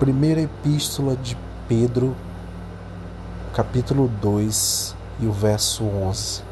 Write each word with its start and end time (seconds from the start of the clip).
Primeira 0.00 0.40
Epístola 0.40 1.14
de 1.14 1.36
Pedro, 1.68 2.16
capítulo 3.52 4.08
2 4.08 4.96
e 5.20 5.26
o 5.26 5.32
verso 5.32 5.84
11. 5.84 6.42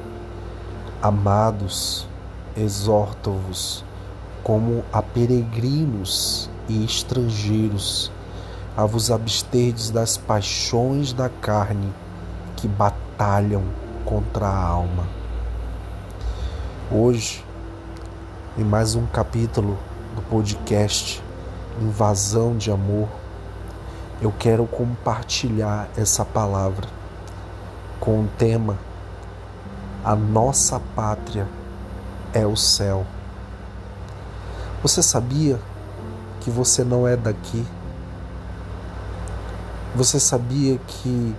Amados, 1.01 2.06
exorto-vos 2.54 3.83
como 4.45 4.85
a 4.92 5.01
peregrinos 5.01 6.51
e 6.69 6.85
estrangeiros 6.85 8.13
a 8.76 8.85
vos 8.85 9.11
absterdes 9.11 9.88
das 9.88 10.19
paixões 10.19 11.15
da 11.15 11.30
carne 11.30 11.90
que 12.54 12.69
batalham 12.69 13.65
contra 14.04 14.46
a 14.46 14.62
alma. 14.62 15.08
Hoje, 16.92 17.42
em 18.59 18.62
mais 18.62 18.95
um 18.95 19.06
capítulo 19.06 19.78
do 20.15 20.20
podcast 20.20 21.23
Invasão 21.80 22.55
de 22.55 22.70
Amor, 22.70 23.09
eu 24.20 24.32
quero 24.36 24.66
compartilhar 24.66 25.88
essa 25.96 26.24
palavra 26.24 26.88
com 28.00 28.22
o 28.22 28.28
tema 28.36 28.76
A 30.04 30.16
nossa 30.16 30.80
pátria 30.96 31.46
é 32.32 32.45
o 32.45 32.56
céu. 32.56 33.06
Você 34.82 35.02
sabia 35.02 35.60
que 36.40 36.50
você 36.50 36.82
não 36.82 37.06
é 37.06 37.16
daqui? 37.16 37.64
Você 39.95 40.18
sabia 40.18 40.78
que, 40.78 41.34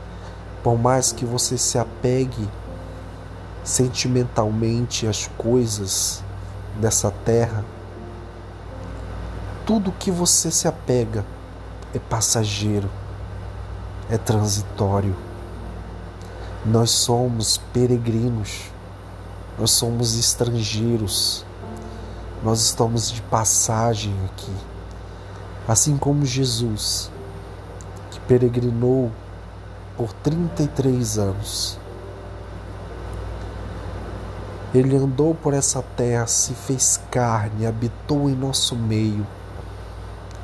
por 0.63 0.77
mais 0.77 1.11
que 1.11 1.25
você 1.25 1.57
se 1.57 1.77
apegue 1.77 2.48
sentimentalmente 3.63 5.05
às 5.07 5.27
coisas 5.37 6.23
dessa 6.79 7.11
terra, 7.25 7.63
tudo 9.65 9.91
que 9.91 10.11
você 10.11 10.49
se 10.49 10.67
apega 10.67 11.26
é 11.93 11.99
passageiro, 11.99 12.90
é 14.09 14.18
transitório. 14.18 15.15
Nós 16.65 16.91
somos 16.91 17.57
peregrinos, 17.73 18.65
nós 19.57 19.71
somos 19.71 20.17
estrangeiros, 20.17 21.45
nós 22.43 22.62
estamos 22.62 23.12
de 23.12 23.21
passagem 23.23 24.13
aqui. 24.26 24.54
Assim 25.67 25.98
como 25.98 26.26
Jesus, 26.26 27.12
que 28.12 28.20
peregrinou 28.21 29.12
por 29.98 30.13
33 30.13 31.17
anos. 31.17 31.79
Ele 34.73 34.95
andou 34.95 35.34
por 35.34 35.54
essa 35.54 35.82
terra, 35.82 36.27
se 36.27 36.54
fez 36.54 37.01
carne, 37.10 37.65
habitou 37.65 38.29
em 38.29 38.35
nosso 38.35 38.76
meio 38.76 39.26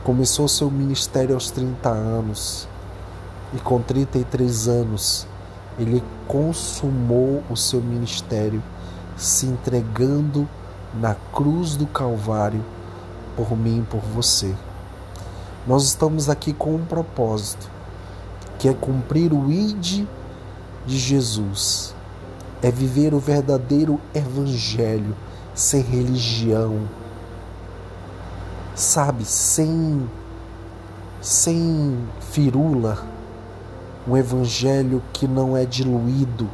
Começou 0.06 0.48
seu 0.48 0.70
ministério 0.70 1.34
aos 1.34 1.50
30 1.50 1.90
anos 1.90 2.68
e 3.56 3.58
com 3.58 3.82
33 3.82 4.68
anos 4.68 5.26
ele 5.80 6.04
consumou 6.28 7.42
o 7.50 7.58
seu 7.58 7.82
ministério, 7.82 8.62
se 9.18 9.48
entregando 9.48 10.48
na 10.94 11.16
cruz 11.34 11.76
do 11.76 11.88
Calvário 11.88 12.64
por 13.36 13.58
mim 13.58 13.80
e 13.80 13.82
por 13.82 14.00
você. 14.00 14.54
Nós 15.66 15.86
estamos 15.86 16.30
aqui 16.30 16.54
com 16.54 16.76
um 16.76 16.86
propósito, 16.86 17.68
que 18.60 18.70
é 18.70 18.76
cumprir 18.76 19.34
o 19.34 19.52
ID 19.52 20.06
de 20.86 21.00
Jesus, 21.00 21.96
é 22.62 22.70
viver 22.70 23.12
o 23.16 23.20
verdadeiro 23.20 24.00
evangelho 24.14 25.16
sem 25.56 25.82
religião 25.82 26.88
sabe, 28.76 29.24
sem 29.24 30.10
sem 31.22 32.08
firula, 32.20 33.00
um 34.08 34.16
evangelho 34.16 35.02
que 35.12 35.28
não 35.28 35.58
é 35.58 35.66
diluído, 35.66 36.48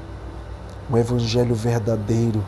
um 0.90 0.98
evangelho 0.98 1.54
verdadeiro, 1.54 2.42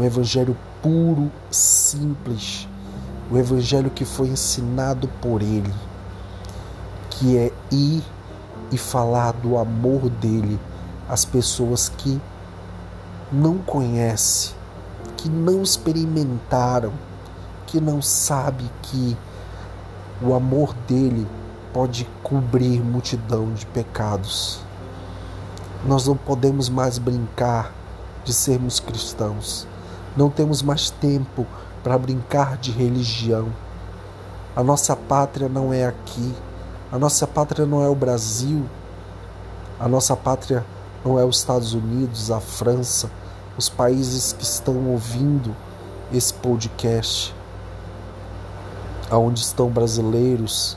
um 0.00 0.04
evangelho 0.04 0.56
puro, 0.80 1.30
simples, 1.50 2.66
o 3.30 3.34
um 3.34 3.38
evangelho 3.38 3.90
que 3.90 4.04
foi 4.04 4.28
ensinado 4.28 5.08
por 5.20 5.42
ele, 5.42 5.74
que 7.10 7.36
é 7.36 7.52
ir 7.70 8.02
e 8.70 8.78
falar 8.78 9.32
do 9.32 9.58
amor 9.58 10.08
dele 10.08 10.58
às 11.08 11.24
pessoas 11.24 11.88
que 11.88 12.18
não 13.30 13.58
conhecem, 13.58 14.54
que 15.18 15.28
não 15.28 15.62
experimentaram 15.62 16.92
que 17.66 17.80
não 17.80 18.00
sabe 18.00 18.70
que 18.82 19.16
o 20.22 20.32
amor 20.34 20.72
dele 20.88 21.26
pode 21.72 22.08
cobrir 22.22 22.82
multidão 22.82 23.52
de 23.52 23.66
pecados. 23.66 24.60
Nós 25.84 26.06
não 26.06 26.16
podemos 26.16 26.68
mais 26.68 26.96
brincar 26.96 27.72
de 28.24 28.32
sermos 28.32 28.80
cristãos. 28.80 29.68
Não 30.16 30.30
temos 30.30 30.62
mais 30.62 30.88
tempo 30.88 31.46
para 31.84 31.98
brincar 31.98 32.56
de 32.56 32.70
religião. 32.70 33.48
A 34.54 34.64
nossa 34.64 34.96
pátria 34.96 35.48
não 35.48 35.72
é 35.72 35.84
aqui. 35.84 36.34
A 36.90 36.98
nossa 36.98 37.26
pátria 37.26 37.66
não 37.66 37.82
é 37.82 37.88
o 37.88 37.94
Brasil. 37.94 38.64
A 39.78 39.86
nossa 39.86 40.16
pátria 40.16 40.64
não 41.04 41.18
é 41.18 41.24
os 41.24 41.36
Estados 41.36 41.74
Unidos, 41.74 42.30
a 42.30 42.40
França, 42.40 43.10
os 43.58 43.68
países 43.68 44.32
que 44.32 44.44
estão 44.44 44.88
ouvindo 44.88 45.54
esse 46.10 46.32
podcast 46.32 47.35
aonde 49.10 49.40
estão 49.40 49.68
brasileiros. 49.68 50.76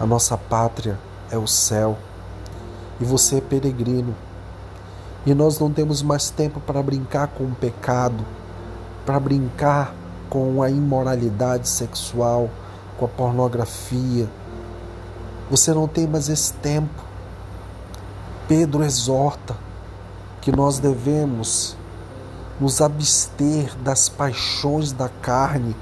A 0.00 0.06
nossa 0.06 0.36
pátria 0.36 0.98
é 1.30 1.38
o 1.38 1.46
céu 1.46 1.96
e 3.00 3.04
você 3.04 3.36
é 3.36 3.40
peregrino. 3.40 4.14
E 5.26 5.34
nós 5.34 5.58
não 5.58 5.72
temos 5.72 6.02
mais 6.02 6.30
tempo 6.30 6.60
para 6.60 6.82
brincar 6.82 7.28
com 7.28 7.44
o 7.44 7.54
pecado, 7.54 8.24
para 9.06 9.18
brincar 9.18 9.94
com 10.28 10.62
a 10.62 10.68
imoralidade 10.68 11.68
sexual, 11.68 12.50
com 12.98 13.06
a 13.06 13.08
pornografia. 13.08 14.28
Você 15.50 15.72
não 15.72 15.88
tem 15.88 16.06
mais 16.06 16.28
esse 16.28 16.52
tempo. 16.54 17.02
Pedro 18.46 18.84
exorta 18.84 19.56
que 20.40 20.52
nós 20.52 20.78
devemos 20.78 21.76
nos 22.60 22.80
abster 22.80 23.74
das 23.78 24.08
paixões 24.08 24.92
da 24.92 25.08
carne 25.08 25.74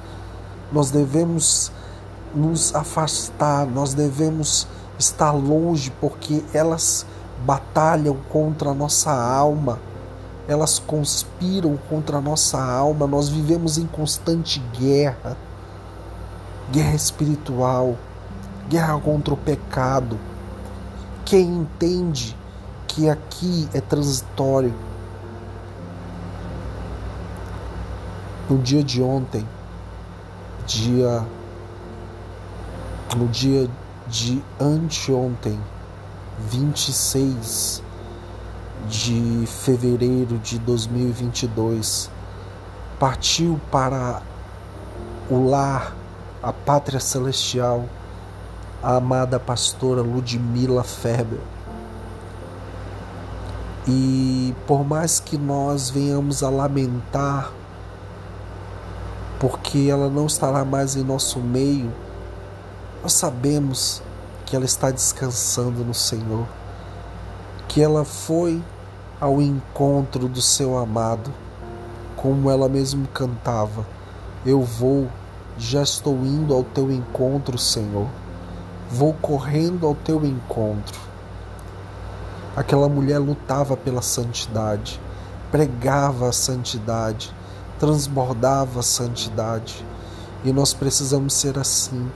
nós 0.73 0.91
devemos 0.91 1.71
nos 2.35 2.75
afastar, 2.75 3.67
nós 3.67 3.93
devemos 3.93 4.67
estar 4.99 5.33
longe, 5.33 5.93
porque 6.01 6.43
elas 6.55 7.05
batalham 7.45 8.17
contra 8.31 8.71
a 8.71 8.75
nossa 8.75 9.13
alma, 9.13 9.79
elas 10.49 10.79
conspiram 10.79 11.79
contra 11.89 12.19
a 12.19 12.21
nossa 12.21 12.63
alma, 12.63 13.07
nós 13.07 13.29
vivemos 13.29 13.79
em 13.79 13.87
constante 13.87 14.61
guerra. 14.79 15.37
Guerra 16.71 16.95
espiritual, 16.95 17.97
guerra 18.69 18.99
contra 18.99 19.35
o 19.35 19.37
pecado. 19.37 20.19
Quem 21.25 21.47
entende 21.49 22.37
que 22.87 23.11
aqui 23.11 23.69
é 23.75 23.81
transitório, 23.81 24.73
no 28.49 28.59
dia 28.59 28.83
de 28.83 29.03
ontem, 29.03 29.47
dia 30.73 31.25
no 33.17 33.29
dia 33.29 33.69
de 34.09 34.43
anteontem, 34.59 35.59
26 36.49 37.83
de 38.89 39.45
fevereiro 39.47 40.39
de 40.39 40.59
2022, 40.59 42.11
partiu 42.99 43.61
para 43.71 44.23
o 45.31 45.49
lar, 45.49 45.95
a 46.43 46.53
pátria 46.53 46.99
celestial, 46.99 47.85
a 48.83 48.97
amada 48.97 49.39
pastora 49.39 50.01
Ludmila 50.01 50.83
Feber. 50.83 51.41
E 53.87 54.55
por 54.67 54.85
mais 54.85 55.21
que 55.21 55.37
nós 55.37 55.91
venhamos 55.91 56.43
a 56.43 56.49
lamentar 56.49 57.53
porque 59.43 59.89
ela 59.91 60.09
não 60.09 60.27
estará 60.27 60.65
mais 60.65 60.95
em 60.95 61.03
nosso 61.03 61.41
meio, 61.41 61.93
nós 63.03 63.13
sabemos 63.13 64.01
que 64.47 64.55
ela 64.55 64.65
está 64.65 64.89
descansando 64.93 65.85
no 65.85 65.93
Senhor, 65.93 66.47
que 67.67 67.83
ela 67.83 68.05
foi 68.05 68.63
ao 69.21 69.43
encontro 69.43 70.29
do 70.29 70.41
seu 70.41 70.79
amado, 70.79 71.35
como 72.15 72.49
ela 72.49 72.69
mesma 72.69 73.05
cantava: 73.13 73.85
Eu 74.47 74.63
vou, 74.63 75.09
já 75.59 75.83
estou 75.83 76.15
indo 76.19 76.55
ao 76.55 76.63
teu 76.63 76.93
encontro, 76.93 77.59
Senhor, 77.59 78.07
vou 78.89 79.13
correndo 79.15 79.89
ao 79.89 79.97
teu 79.97 80.25
encontro. 80.25 81.01
Aquela 82.55 82.89
mulher 82.89 83.19
lutava 83.19 83.77
pela 83.77 84.03
santidade, 84.03 85.01
pregava 85.51 86.29
a 86.29 86.33
santidade, 86.33 87.35
transbordava 87.83 88.79
a 88.79 88.83
santidade. 88.83 89.85
E 90.45 90.53
nós 90.53 90.73
precisamos 90.73 91.35
ser 91.35 91.59
assim, 91.59 92.09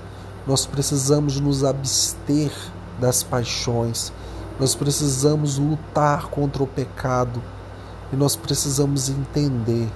Nós 0.46 0.64
precisamos 0.64 1.40
nos 1.40 1.64
abster 1.64 2.52
das 3.00 3.24
paixões. 3.24 4.12
Nós 4.60 4.76
precisamos 4.76 5.58
lutar 5.58 6.28
contra 6.28 6.62
o 6.62 6.68
pecado. 6.68 7.42
E 8.12 8.16
nós 8.16 8.36
precisamos 8.36 9.08
entender 9.08 9.88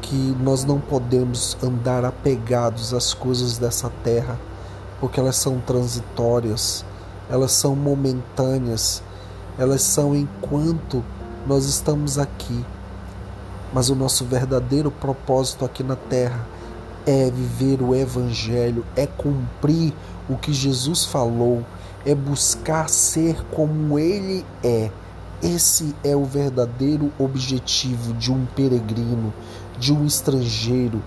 que 0.00 0.36
nós 0.40 0.64
não 0.64 0.78
podemos 0.78 1.56
andar 1.60 2.04
apegados 2.04 2.94
às 2.94 3.12
coisas 3.12 3.58
dessa 3.58 3.90
terra, 4.04 4.38
porque 5.00 5.18
elas 5.18 5.34
são 5.34 5.58
transitórias, 5.58 6.84
elas 7.28 7.50
são 7.50 7.74
momentâneas, 7.74 9.02
elas 9.58 9.82
são 9.82 10.14
enquanto 10.14 11.02
nós 11.48 11.64
estamos 11.64 12.16
aqui. 12.16 12.64
Mas 13.74 13.90
o 13.90 13.96
nosso 13.96 14.24
verdadeiro 14.24 14.88
propósito 14.88 15.64
aqui 15.64 15.82
na 15.82 15.96
terra 15.96 16.46
é 17.04 17.28
viver 17.28 17.82
o 17.82 17.92
Evangelho, 17.92 18.86
é 18.94 19.04
cumprir 19.04 19.92
o 20.28 20.36
que 20.36 20.52
Jesus 20.52 21.04
falou, 21.04 21.66
é 22.06 22.14
buscar 22.14 22.88
ser 22.88 23.44
como 23.50 23.98
Ele 23.98 24.46
é. 24.62 24.90
Esse 25.42 25.92
é 26.04 26.14
o 26.14 26.24
verdadeiro 26.24 27.12
objetivo 27.18 28.14
de 28.14 28.32
um 28.32 28.46
peregrino, 28.46 29.34
de 29.76 29.92
um 29.92 30.06
estrangeiro. 30.06 31.02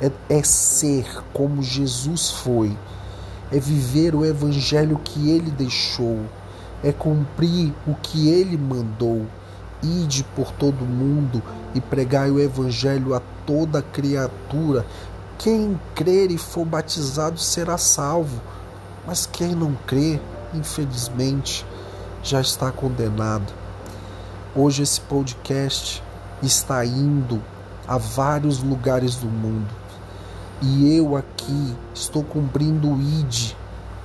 É, 0.00 0.10
é 0.28 0.42
ser 0.42 1.22
como 1.34 1.62
Jesus 1.62 2.30
foi, 2.30 2.76
é 3.52 3.58
viver 3.58 4.14
o 4.14 4.24
Evangelho 4.24 4.98
que 5.04 5.30
Ele 5.30 5.50
deixou, 5.50 6.20
é 6.82 6.92
cumprir 6.92 7.74
o 7.86 7.94
que 7.94 8.28
Ele 8.30 8.56
mandou. 8.56 9.26
Ide 9.86 10.24
por 10.34 10.50
todo 10.52 10.84
mundo 10.84 11.40
e 11.74 11.80
pregai 11.80 12.30
o 12.30 12.40
Evangelho 12.40 13.14
a 13.14 13.20
toda 13.46 13.80
criatura. 13.80 14.84
Quem 15.38 15.78
crer 15.94 16.32
e 16.32 16.38
for 16.38 16.64
batizado 16.64 17.38
será 17.38 17.78
salvo, 17.78 18.42
mas 19.06 19.26
quem 19.26 19.54
não 19.54 19.76
crê, 19.86 20.20
infelizmente, 20.52 21.64
já 22.20 22.40
está 22.40 22.72
condenado. 22.72 23.52
Hoje 24.56 24.82
esse 24.82 25.00
podcast 25.00 26.02
está 26.42 26.84
indo 26.84 27.40
a 27.86 27.96
vários 27.96 28.62
lugares 28.62 29.14
do 29.14 29.28
mundo 29.28 29.86
e 30.60 30.96
eu 30.96 31.16
aqui 31.16 31.76
estou 31.94 32.24
cumprindo 32.24 32.90
o 32.90 33.00
ID, 33.00 33.52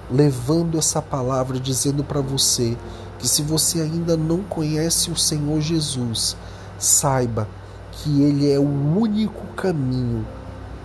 levando 0.10 0.78
essa 0.78 1.02
palavra, 1.02 1.60
dizendo 1.60 2.04
para 2.04 2.20
você 2.20 2.78
que 3.22 3.28
se 3.30 3.44
você 3.44 3.80
ainda 3.80 4.18
não 4.18 4.42
conhece 4.42 5.12
o 5.12 5.16
Senhor 5.16 5.62
Jesus, 5.62 6.36
saiba 6.78 7.48
que 7.92 8.24
Ele 8.24 8.52
é 8.52 8.58
o 8.58 8.68
único 8.68 9.46
caminho 9.56 10.26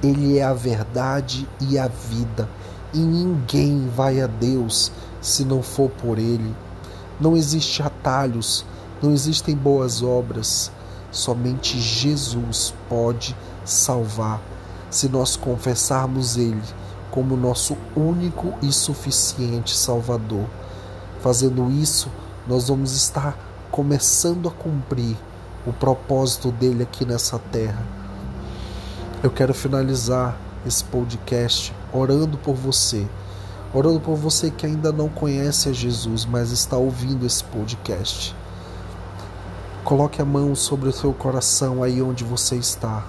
ele 0.03 0.39
é 0.39 0.45
a 0.45 0.53
verdade 0.53 1.49
e 1.59 1.79
a 1.79 1.89
vida, 1.89 2.49
e 2.93 2.99
ninguém 2.99 3.89
vai 3.89 4.21
a 4.21 4.27
Deus 4.27 4.93
se 5.23 5.45
não 5.45 5.63
for 5.63 5.91
por 5.91 6.19
Ele. 6.19 6.55
Não 7.19 7.35
existe 7.35 7.83
atalhos, 7.83 8.65
não 9.03 9.13
existem 9.13 9.57
boas 9.57 10.03
obras, 10.03 10.71
somente 11.11 11.81
Jesus 11.81 12.75
pode 12.91 13.35
salvar 13.65 14.41
se 14.91 15.09
nós 15.09 15.35
confessarmos 15.35 16.37
Ele 16.37 16.63
como 17.11 17.37
nosso 17.37 17.75
único 17.97 18.53
e 18.61 18.71
suficiente 18.71 19.75
Salvador. 19.75 20.45
Fazendo 21.23 21.71
isso, 21.71 22.11
nós 22.47 22.69
vamos 22.69 22.93
estar 22.93 23.39
começando 23.71 24.49
a 24.49 24.53
cumprir 24.53 25.17
o 25.67 25.73
propósito 25.73 26.51
dele 26.53 26.83
aqui 26.83 27.05
nessa 27.05 27.39
terra 27.39 27.97
eu 29.23 29.31
quero 29.31 29.55
finalizar 29.55 30.37
esse 30.65 30.85
podcast 30.85 31.75
orando 31.93 32.37
por 32.39 32.55
você, 32.55 33.07
orando 33.73 33.99
por 33.99 34.15
você 34.15 34.51
que 34.51 34.67
ainda 34.67 34.93
não 34.93 35.09
conhece 35.09 35.69
a 35.69 35.73
Jesus, 35.73 36.25
mas 36.27 36.53
está 36.53 36.77
ouvindo 36.77 37.25
esse 37.25 37.43
podcast. 37.43 38.37
Coloque 39.83 40.21
a 40.21 40.25
mão 40.25 40.55
sobre 40.55 40.89
o 40.89 40.93
seu 40.93 41.13
coração 41.13 41.83
aí 41.83 42.03
onde 42.03 42.25
você 42.25 42.57
está. 42.57 43.05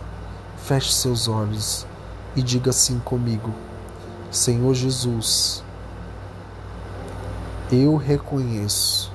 Feche 0.57 0.93
seus 0.93 1.27
olhos 1.27 1.85
e 2.35 2.41
diga 2.41 2.69
assim 2.69 2.99
comigo: 2.99 3.53
Senhor 4.31 4.73
Jesus, 4.73 5.61
eu 7.71 7.95
reconheço 7.97 9.11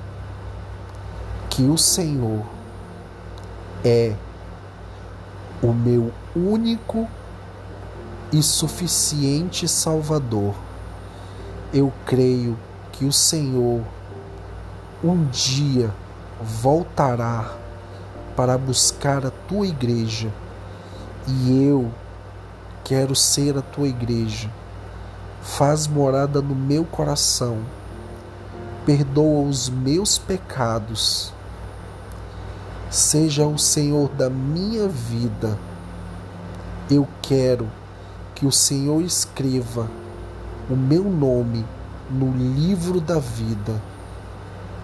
que 1.53 1.61
o 1.61 1.77
Senhor 1.77 2.43
é 3.85 4.15
o 5.61 5.71
meu 5.71 6.11
único 6.35 7.07
e 8.31 8.41
suficiente 8.41 9.67
Salvador. 9.67 10.55
Eu 11.71 11.93
creio 12.07 12.57
que 12.91 13.05
o 13.05 13.13
Senhor 13.13 13.83
um 15.03 15.25
dia 15.25 15.93
voltará 16.41 17.55
para 18.35 18.57
buscar 18.57 19.23
a 19.23 19.29
tua 19.47 19.67
igreja 19.67 20.33
e 21.27 21.67
eu 21.67 21.91
quero 22.83 23.15
ser 23.15 23.55
a 23.55 23.61
tua 23.61 23.87
igreja. 23.87 24.49
Faz 25.43 25.85
morada 25.85 26.41
no 26.41 26.55
meu 26.55 26.83
coração, 26.83 27.59
perdoa 28.87 29.47
os 29.47 29.69
meus 29.69 30.17
pecados 30.17 31.31
seja 32.93 33.47
o 33.47 33.57
Senhor 33.57 34.07
da 34.09 34.29
minha 34.29 34.87
vida. 34.87 35.57
Eu 36.91 37.07
quero 37.23 37.67
que 38.35 38.45
o 38.45 38.51
Senhor 38.51 39.01
escreva 39.01 39.89
o 40.69 40.75
meu 40.75 41.03
nome 41.03 41.65
no 42.09 42.31
livro 42.31 43.01
da 43.01 43.17
vida, 43.17 43.81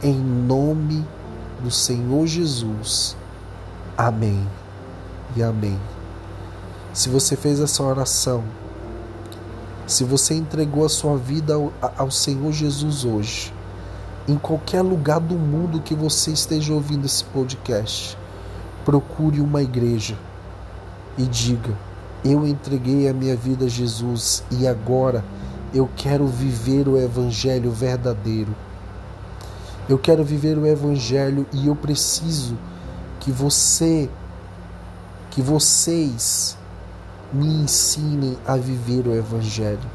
em 0.01 0.15
nome 0.15 1.05
do 1.61 1.69
Senhor 1.69 2.25
Jesus. 2.25 3.15
Amém 3.95 4.47
e 5.35 5.43
amém. 5.43 5.79
Se 6.91 7.09
você 7.09 7.35
fez 7.35 7.59
essa 7.59 7.83
oração, 7.83 8.43
se 9.85 10.03
você 10.03 10.33
entregou 10.33 10.83
a 10.83 10.89
sua 10.89 11.15
vida 11.15 11.53
ao, 11.53 11.71
ao 11.95 12.09
Senhor 12.09 12.51
Jesus 12.51 13.05
hoje, 13.05 13.53
em 14.29 14.37
qualquer 14.37 14.83
lugar 14.83 15.19
do 15.19 15.33
mundo 15.33 15.81
que 15.81 15.95
você 15.95 16.29
esteja 16.29 16.71
ouvindo 16.71 17.05
esse 17.05 17.23
podcast, 17.23 18.15
procure 18.85 19.41
uma 19.41 19.63
igreja 19.63 20.15
e 21.17 21.23
diga: 21.23 21.75
Eu 22.23 22.47
entreguei 22.47 23.09
a 23.09 23.13
minha 23.13 23.35
vida 23.35 23.65
a 23.65 23.67
Jesus 23.67 24.43
e 24.51 24.67
agora 24.67 25.25
eu 25.73 25.89
quero 25.95 26.27
viver 26.27 26.87
o 26.87 26.95
Evangelho 26.95 27.71
verdadeiro. 27.71 28.55
Eu 29.87 29.97
quero 29.97 30.23
viver 30.23 30.59
o 30.59 30.67
Evangelho 30.67 31.47
e 31.51 31.65
eu 31.65 31.75
preciso 31.75 32.55
que 33.19 33.31
você, 33.31 34.07
que 35.31 35.41
vocês 35.41 36.55
me 37.33 37.47
ensinem 37.47 38.37
a 38.45 38.55
viver 38.55 39.07
o 39.07 39.15
Evangelho 39.15 39.89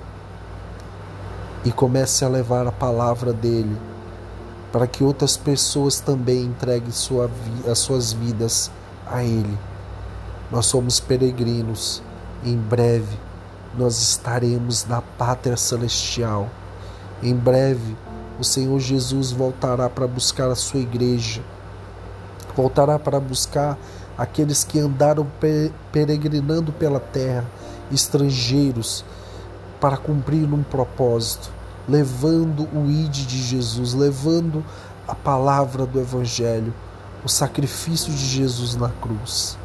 e 1.64 1.70
comece 1.70 2.24
a 2.24 2.28
levar 2.28 2.66
a 2.66 2.72
palavra 2.72 3.32
dele 3.32 3.93
para 4.74 4.88
que 4.88 5.04
outras 5.04 5.36
pessoas 5.36 6.00
também 6.00 6.46
entreguem 6.46 6.90
sua, 6.90 7.30
as 7.70 7.78
suas 7.78 8.12
vidas 8.12 8.72
a 9.06 9.22
Ele. 9.22 9.56
Nós 10.50 10.66
somos 10.66 10.98
peregrinos. 10.98 12.02
Em 12.44 12.56
breve 12.56 13.16
nós 13.78 14.02
estaremos 14.02 14.84
na 14.86 15.00
pátria 15.00 15.56
celestial. 15.56 16.50
Em 17.22 17.32
breve 17.32 17.96
o 18.36 18.42
Senhor 18.42 18.80
Jesus 18.80 19.30
voltará 19.30 19.88
para 19.88 20.08
buscar 20.08 20.50
a 20.50 20.56
sua 20.56 20.80
igreja. 20.80 21.40
Voltará 22.56 22.98
para 22.98 23.20
buscar 23.20 23.78
aqueles 24.18 24.64
que 24.64 24.80
andaram 24.80 25.24
peregrinando 25.92 26.72
pela 26.72 26.98
terra, 26.98 27.44
estrangeiros, 27.92 29.04
para 29.80 29.96
cumprir 29.96 30.52
um 30.52 30.64
propósito 30.64 31.52
levando 31.88 32.68
o 32.72 32.90
ide 32.90 33.26
de 33.26 33.42
Jesus, 33.42 33.94
levando 33.94 34.64
a 35.06 35.14
palavra 35.14 35.84
do 35.84 36.00
Evangelho, 36.00 36.72
o 37.24 37.28
sacrifício 37.28 38.12
de 38.12 38.26
Jesus 38.26 38.74
na 38.76 38.88
cruz. 38.88 39.58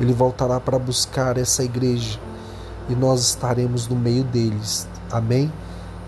Ele 0.00 0.12
voltará 0.12 0.60
para 0.60 0.78
buscar 0.78 1.38
essa 1.38 1.62
igreja 1.62 2.18
e 2.88 2.94
nós 2.94 3.20
estaremos 3.20 3.88
no 3.88 3.96
meio 3.96 4.24
deles. 4.24 4.86
Amém? 5.10 5.52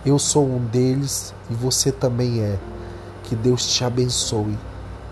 Eu 0.04 0.18
sou 0.18 0.46
um 0.46 0.64
deles 0.66 1.35
e 1.50 1.54
você 1.54 1.90
também 1.90 2.40
é. 2.40 2.58
Que 3.23 3.35
Deus 3.35 3.66
te 3.66 3.85
abençoe. 3.85 4.58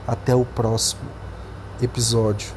Até 0.07 0.35
o 0.35 0.45
próximo 0.45 1.09
episódio 1.81 2.53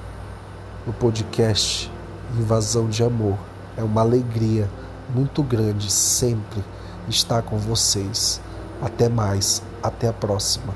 do 0.85 0.91
podcast 0.91 1.91
Invasão 2.37 2.89
de 2.89 3.03
Amor. 3.03 3.37
É 3.77 3.83
uma 3.83 4.01
alegria 4.01 4.69
muito 5.15 5.41
grande 5.41 5.91
sempre 5.91 6.63
está 7.09 7.41
com 7.41 7.57
vocês. 7.57 8.41
Até 8.81 9.09
mais, 9.09 9.61
até 9.81 10.07
a 10.07 10.13
próxima. 10.13 10.73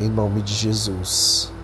Em 0.00 0.08
nome 0.08 0.42
de 0.42 0.52
Jesus. 0.52 1.55